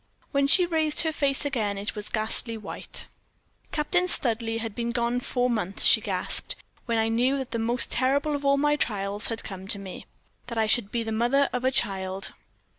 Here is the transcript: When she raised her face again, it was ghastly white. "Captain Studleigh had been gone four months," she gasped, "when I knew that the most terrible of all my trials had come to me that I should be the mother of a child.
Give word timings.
When 0.31 0.47
she 0.47 0.65
raised 0.65 1.01
her 1.01 1.11
face 1.13 1.45
again, 1.45 1.77
it 1.77 1.93
was 1.93 2.09
ghastly 2.09 2.57
white. 2.57 3.05
"Captain 3.71 4.07
Studleigh 4.07 4.57
had 4.57 4.73
been 4.73 4.89
gone 4.89 5.19
four 5.19 5.47
months," 5.47 5.85
she 5.85 6.01
gasped, 6.01 6.55
"when 6.87 6.97
I 6.97 7.07
knew 7.07 7.37
that 7.37 7.51
the 7.51 7.59
most 7.59 7.91
terrible 7.91 8.33
of 8.35 8.43
all 8.43 8.57
my 8.57 8.75
trials 8.75 9.27
had 9.27 9.43
come 9.43 9.67
to 9.67 9.77
me 9.77 10.07
that 10.47 10.57
I 10.57 10.65
should 10.65 10.91
be 10.91 11.03
the 11.03 11.11
mother 11.11 11.49
of 11.53 11.63
a 11.63 11.69
child. 11.69 12.33